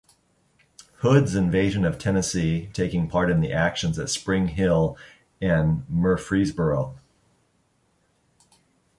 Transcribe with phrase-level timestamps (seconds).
[1.01, 4.97] Hood's invasion of Tennessee, taking part in the actions at Spring Hill
[5.39, 6.95] and Murfreesboro.